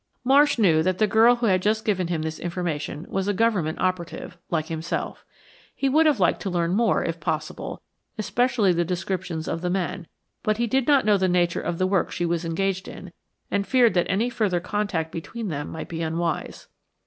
Marsh 0.23 0.57
knew 0.57 0.81
that 0.81 0.97
the 0.97 1.05
girl 1.05 1.35
who 1.35 1.45
had 1.45 1.61
just 1.61 1.85
given 1.85 2.07
him 2.07 2.23
this 2.23 2.39
information 2.39 3.05
was 3.07 3.27
a 3.27 3.35
Government 3.35 3.79
operative, 3.79 4.35
like 4.49 4.65
himself. 4.65 5.23
He 5.75 5.89
would 5.89 6.07
have 6.07 6.19
liked 6.19 6.41
to 6.41 6.49
learn 6.49 6.71
more, 6.73 7.03
if 7.03 7.19
possible, 7.19 7.83
especially 8.17 8.73
descriptions 8.83 9.47
of 9.47 9.61
the 9.61 9.69
men, 9.69 10.07
but 10.41 10.57
he 10.57 10.65
did 10.65 10.87
not 10.87 11.05
know 11.05 11.17
the 11.17 11.27
nature 11.27 11.61
of 11.61 11.77
the 11.77 11.85
work 11.85 12.09
she 12.11 12.25
was 12.25 12.43
engaged 12.43 12.87
in, 12.87 13.13
and 13.51 13.67
feared 13.67 13.93
that 13.93 14.09
any 14.09 14.31
further 14.31 14.59
contact 14.59 15.11
between 15.11 15.49
them 15.49 15.69
might 15.69 15.87
be 15.87 16.01
unwise. 16.01 16.67